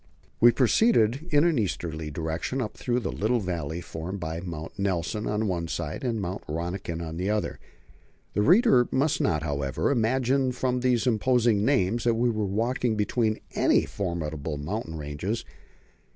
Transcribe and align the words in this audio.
We 0.39 0.51
proceeded 0.51 1.27
in 1.29 1.43
an 1.43 1.59
easterly 1.59 2.09
direction 2.09 2.59
up 2.59 2.75
through 2.75 2.97
a 2.97 3.13
little 3.13 3.39
valley 3.39 3.81
formed 3.81 4.19
by 4.19 4.39
"Mount 4.41 4.79
Nelson" 4.79 5.27
on 5.27 5.47
one 5.47 5.67
side, 5.67 6.03
and 6.03 6.19
"Mount 6.19 6.43
Rönniken" 6.47 7.07
on 7.07 7.17
the 7.17 7.29
other. 7.29 7.59
The 8.33 8.41
reader 8.41 8.87
must 8.89 9.21
not, 9.21 9.43
however, 9.43 9.91
imagine 9.91 10.53
from 10.53 10.79
these 10.79 11.05
imposing 11.05 11.63
names 11.63 12.03
that 12.05 12.15
we 12.15 12.31
were 12.31 12.47
walking 12.47 12.95
between 12.95 13.41
any 13.53 13.85
formidable 13.85 14.57
mountain 14.57 14.97
ranges. 14.97 15.45